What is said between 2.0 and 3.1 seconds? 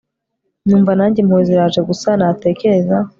natekereza